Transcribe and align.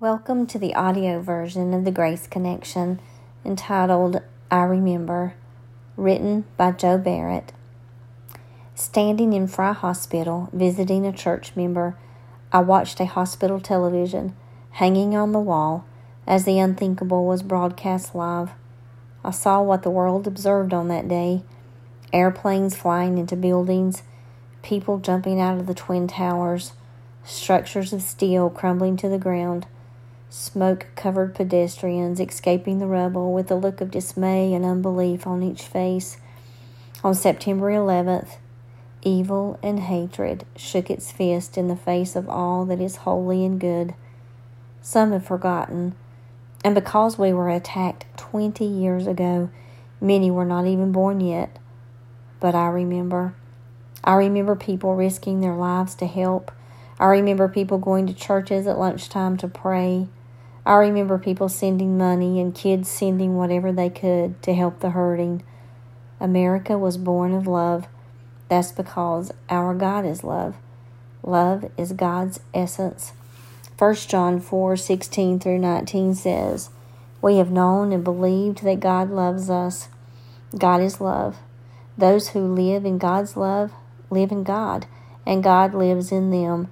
Welcome 0.00 0.46
to 0.46 0.58
the 0.58 0.74
audio 0.74 1.20
version 1.20 1.74
of 1.74 1.84
the 1.84 1.90
Grace 1.90 2.26
Connection 2.26 3.00
entitled 3.44 4.22
I 4.50 4.62
Remember, 4.62 5.34
written 5.94 6.46
by 6.56 6.72
Joe 6.72 6.96
Barrett. 6.96 7.52
Standing 8.74 9.34
in 9.34 9.46
Frye 9.46 9.74
Hospital, 9.74 10.48
visiting 10.54 11.04
a 11.04 11.12
church 11.12 11.54
member, 11.54 11.98
I 12.50 12.60
watched 12.60 12.98
a 12.98 13.04
hospital 13.04 13.60
television 13.60 14.34
hanging 14.70 15.14
on 15.14 15.32
the 15.32 15.38
wall 15.38 15.84
as 16.26 16.46
the 16.46 16.58
unthinkable 16.58 17.26
was 17.26 17.42
broadcast 17.42 18.14
live. 18.14 18.52
I 19.22 19.32
saw 19.32 19.60
what 19.60 19.82
the 19.82 19.90
world 19.90 20.26
observed 20.26 20.72
on 20.72 20.88
that 20.88 21.08
day 21.08 21.42
airplanes 22.10 22.74
flying 22.74 23.18
into 23.18 23.36
buildings, 23.36 24.02
people 24.62 24.98
jumping 24.98 25.42
out 25.42 25.58
of 25.58 25.66
the 25.66 25.74
Twin 25.74 26.08
Towers, 26.08 26.72
structures 27.22 27.92
of 27.92 28.00
steel 28.00 28.48
crumbling 28.48 28.96
to 28.96 29.10
the 29.10 29.18
ground 29.18 29.66
smoke 30.30 30.86
covered 30.94 31.34
pedestrians 31.34 32.20
escaping 32.20 32.78
the 32.78 32.86
rubble 32.86 33.32
with 33.34 33.50
a 33.50 33.56
look 33.56 33.80
of 33.80 33.90
dismay 33.90 34.54
and 34.54 34.64
unbelief 34.64 35.26
on 35.26 35.42
each 35.42 35.62
face. 35.62 36.18
On 37.02 37.14
September 37.14 37.70
11th, 37.70 38.36
evil 39.02 39.58
and 39.62 39.80
hatred 39.80 40.44
shook 40.56 40.88
its 40.88 41.10
fist 41.10 41.58
in 41.58 41.66
the 41.66 41.76
face 41.76 42.14
of 42.14 42.28
all 42.28 42.64
that 42.66 42.80
is 42.80 42.96
holy 42.96 43.44
and 43.44 43.60
good. 43.60 43.94
Some 44.82 45.10
have 45.12 45.26
forgotten, 45.26 45.94
and 46.64 46.74
because 46.74 47.18
we 47.18 47.32
were 47.32 47.50
attacked 47.50 48.06
20 48.16 48.64
years 48.64 49.06
ago, 49.08 49.50
many 50.00 50.30
were 50.30 50.44
not 50.44 50.66
even 50.66 50.92
born 50.92 51.20
yet. 51.20 51.58
But 52.38 52.54
I 52.54 52.68
remember. 52.68 53.34
I 54.04 54.14
remember 54.14 54.54
people 54.54 54.94
risking 54.94 55.40
their 55.40 55.56
lives 55.56 55.94
to 55.96 56.06
help. 56.06 56.52
I 56.98 57.06
remember 57.06 57.48
people 57.48 57.78
going 57.78 58.06
to 58.06 58.14
churches 58.14 58.66
at 58.66 58.78
lunchtime 58.78 59.36
to 59.38 59.48
pray. 59.48 60.08
I 60.64 60.74
remember 60.74 61.18
people 61.18 61.48
sending 61.48 61.96
money 61.96 62.40
and 62.40 62.54
kids 62.54 62.90
sending 62.90 63.36
whatever 63.36 63.72
they 63.72 63.90
could 63.90 64.42
to 64.42 64.54
help 64.54 64.80
the 64.80 64.90
hurting. 64.90 65.42
America 66.20 66.76
was 66.76 66.96
born 66.96 67.32
of 67.32 67.46
love. 67.46 67.88
That's 68.48 68.72
because 68.72 69.32
our 69.48 69.74
God 69.74 70.04
is 70.04 70.22
love. 70.22 70.56
Love 71.22 71.70
is 71.78 71.92
God's 71.92 72.40
essence. 72.52 73.12
1 73.78 73.94
John 73.94 74.40
4 74.40 74.76
16 74.76 75.40
through 75.40 75.58
19 75.58 76.14
says, 76.14 76.70
We 77.22 77.36
have 77.36 77.50
known 77.50 77.92
and 77.92 78.04
believed 78.04 78.62
that 78.62 78.80
God 78.80 79.10
loves 79.10 79.48
us. 79.48 79.88
God 80.58 80.82
is 80.82 81.00
love. 81.00 81.38
Those 81.96 82.30
who 82.30 82.40
live 82.40 82.84
in 82.84 82.98
God's 82.98 83.36
love 83.36 83.72
live 84.10 84.32
in 84.32 84.42
God, 84.42 84.86
and 85.24 85.42
God 85.42 85.72
lives 85.74 86.10
in 86.12 86.30
them. 86.30 86.68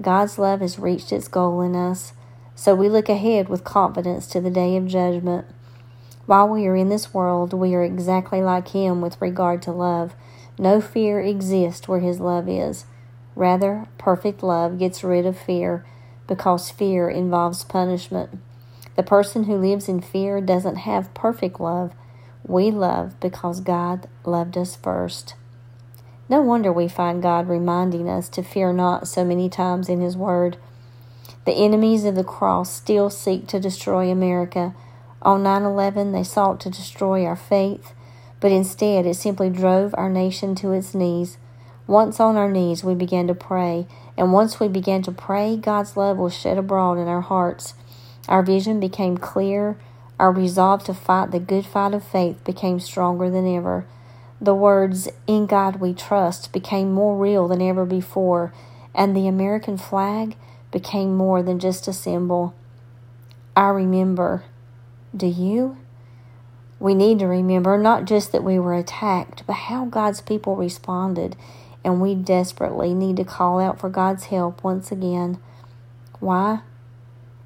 God's 0.00 0.38
love 0.38 0.60
has 0.60 0.78
reached 0.78 1.12
its 1.12 1.28
goal 1.28 1.60
in 1.60 1.74
us. 1.74 2.12
So 2.54 2.74
we 2.74 2.88
look 2.88 3.08
ahead 3.08 3.48
with 3.48 3.64
confidence 3.64 4.26
to 4.28 4.40
the 4.40 4.50
day 4.50 4.76
of 4.76 4.86
judgment. 4.86 5.46
While 6.26 6.48
we 6.48 6.66
are 6.66 6.76
in 6.76 6.88
this 6.88 7.12
world, 7.12 7.52
we 7.52 7.74
are 7.74 7.82
exactly 7.82 8.42
like 8.42 8.68
Him 8.68 9.00
with 9.00 9.20
regard 9.20 9.60
to 9.62 9.72
love. 9.72 10.14
No 10.58 10.80
fear 10.80 11.20
exists 11.20 11.88
where 11.88 12.00
His 12.00 12.20
love 12.20 12.48
is. 12.48 12.86
Rather, 13.34 13.86
perfect 13.98 14.42
love 14.42 14.78
gets 14.78 15.02
rid 15.02 15.26
of 15.26 15.38
fear 15.38 15.84
because 16.26 16.70
fear 16.70 17.10
involves 17.10 17.64
punishment. 17.64 18.38
The 18.96 19.02
person 19.02 19.44
who 19.44 19.56
lives 19.56 19.88
in 19.88 20.00
fear 20.00 20.40
doesn't 20.40 20.76
have 20.76 21.12
perfect 21.14 21.60
love. 21.60 21.92
We 22.46 22.70
love 22.70 23.18
because 23.20 23.60
God 23.60 24.08
loved 24.24 24.56
us 24.56 24.76
first. 24.76 25.34
No 26.28 26.40
wonder 26.40 26.72
we 26.72 26.88
find 26.88 27.22
God 27.22 27.48
reminding 27.48 28.08
us 28.08 28.28
to 28.30 28.42
fear 28.42 28.72
not 28.72 29.08
so 29.08 29.24
many 29.24 29.48
times 29.48 29.88
in 29.88 30.00
His 30.00 30.16
Word. 30.16 30.56
The 31.44 31.52
enemies 31.52 32.04
of 32.04 32.14
the 32.14 32.24
cross 32.24 32.72
still 32.72 33.10
seek 33.10 33.46
to 33.48 33.60
destroy 33.60 34.10
America. 34.10 34.74
On 35.22 35.42
9 35.42 35.62
11, 35.62 36.12
they 36.12 36.22
sought 36.22 36.60
to 36.60 36.70
destroy 36.70 37.24
our 37.24 37.36
faith, 37.36 37.92
but 38.40 38.52
instead 38.52 39.06
it 39.06 39.14
simply 39.14 39.50
drove 39.50 39.94
our 39.96 40.10
nation 40.10 40.54
to 40.56 40.72
its 40.72 40.94
knees. 40.94 41.38
Once 41.86 42.18
on 42.18 42.36
our 42.36 42.50
knees, 42.50 42.82
we 42.82 42.94
began 42.94 43.26
to 43.26 43.34
pray, 43.34 43.86
and 44.16 44.32
once 44.32 44.58
we 44.58 44.68
began 44.68 45.02
to 45.02 45.12
pray, 45.12 45.56
God's 45.56 45.96
love 45.96 46.16
was 46.16 46.34
shed 46.34 46.56
abroad 46.56 46.98
in 46.98 47.08
our 47.08 47.20
hearts. 47.20 47.74
Our 48.28 48.42
vision 48.42 48.80
became 48.80 49.18
clear. 49.18 49.76
Our 50.18 50.32
resolve 50.32 50.84
to 50.84 50.94
fight 50.94 51.30
the 51.30 51.40
good 51.40 51.66
fight 51.66 51.92
of 51.92 52.02
faith 52.02 52.42
became 52.44 52.80
stronger 52.80 53.28
than 53.28 53.46
ever. 53.46 53.84
The 54.40 54.54
words, 54.54 55.08
In 55.26 55.46
God 55.46 55.76
we 55.76 55.92
trust, 55.92 56.52
became 56.52 56.92
more 56.92 57.16
real 57.16 57.48
than 57.48 57.60
ever 57.60 57.84
before, 57.84 58.52
and 58.94 59.14
the 59.14 59.28
American 59.28 59.76
flag 59.76 60.36
became 60.74 61.16
more 61.16 61.40
than 61.40 61.60
just 61.60 61.86
a 61.86 61.92
symbol. 61.92 62.52
I 63.56 63.68
remember. 63.68 64.42
Do 65.16 65.28
you? 65.28 65.78
We 66.80 66.96
need 66.96 67.20
to 67.20 67.26
remember 67.26 67.78
not 67.78 68.06
just 68.06 68.32
that 68.32 68.42
we 68.42 68.58
were 68.58 68.74
attacked, 68.74 69.44
but 69.46 69.52
how 69.52 69.84
God's 69.84 70.20
people 70.20 70.56
responded, 70.56 71.36
and 71.84 72.00
we 72.00 72.16
desperately 72.16 72.92
need 72.92 73.16
to 73.18 73.24
call 73.24 73.60
out 73.60 73.78
for 73.78 73.88
God's 73.88 74.24
help 74.24 74.64
once 74.64 74.90
again. 74.90 75.38
Why? 76.18 76.62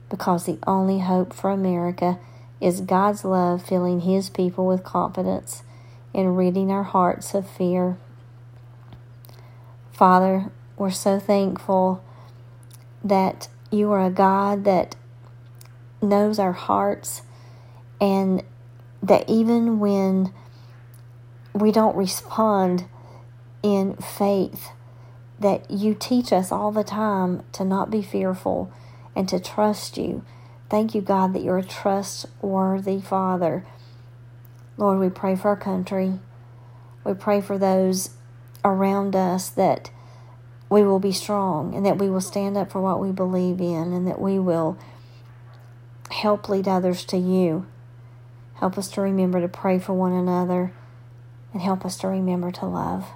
Because 0.09 0.47
the 0.47 0.59
only 0.67 1.00
hope 1.00 1.34
for 1.34 1.50
America 1.50 2.19
is 2.62 2.81
God's 2.81 3.27
love 3.27 3.62
filling 3.62 4.00
His 4.00 4.31
people 4.31 4.67
with 4.67 4.83
confidence 4.83 5.65
and 6.15 6.38
ridding 6.38 6.71
our 6.71 6.84
hearts 6.84 7.34
of 7.34 7.47
fear. 7.49 7.99
Father, 9.93 10.50
we're 10.78 10.91
so 10.91 11.21
thankful 11.21 12.03
that 13.05 13.49
you 13.71 13.91
are 13.93 14.05
a 14.05 14.11
God 14.11 14.65
that 14.65 14.97
knows 16.01 16.39
our 16.39 16.53
hearts 16.53 17.23
and 18.01 18.43
that 19.03 19.29
even 19.29 19.79
when 19.79 20.33
we 21.53 21.73
don't 21.73 21.97
respond 21.97 22.87
in 23.63 23.97
faith, 23.97 24.69
that 25.41 25.71
you 25.71 25.95
teach 25.95 26.33
us 26.33 26.51
all 26.51 26.73
the 26.73 26.85
time 26.85 27.43
to 27.53 27.65
not 27.65 27.91
be 27.91 28.03
fearful 28.03 28.73
and 29.15 29.29
to 29.29 29.41
trust 29.41 29.97
you. 29.97 30.25
Thank 30.69 30.95
you, 30.95 31.01
God, 31.01 31.33
that 31.33 31.43
you're 31.43 31.59
a 31.59 31.65
trustworthy 31.65 33.01
Father. 33.01 33.65
Lord, 34.77 34.99
we 35.01 35.09
pray 35.09 35.35
for 35.35 35.49
our 35.49 35.57
country. 35.57 36.21
We 37.05 37.15
pray 37.15 37.41
for 37.41 37.59
those 37.59 38.11
around 38.65 39.17
us 39.17 39.49
that 39.51 39.91
we 40.71 40.83
will 40.83 40.99
be 40.99 41.12
strong 41.12 41.75
and 41.75 41.84
that 41.87 41.99
we 41.99 42.11
will 42.11 42.21
stand 42.21 42.56
up 42.56 42.71
for 42.71 42.81
what 42.81 43.01
we 43.01 43.11
believe 43.11 43.61
in 43.61 43.93
and 43.93 44.06
that 44.06 44.21
we 44.21 44.39
will 44.39 44.79
help 46.11 46.49
lead 46.49 46.69
others 46.69 47.05
to 47.06 47.17
you. 47.17 47.67
Help 48.55 48.77
us 48.77 48.89
to 48.91 49.01
remember 49.01 49.41
to 49.41 49.49
pray 49.49 49.79
for 49.79 49.93
one 49.93 50.12
another 50.12 50.73
and 51.53 51.62
help 51.62 51.84
us 51.84 51.97
to 51.99 52.09
remember 52.09 52.51
to 52.51 52.67
love. 52.67 53.06